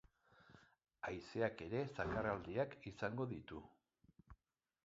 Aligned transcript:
Haizeak 1.09 1.61
ere 1.67 1.83
zakarraldiak 1.99 2.75
izango 2.93 3.29
ditu. 3.35 3.63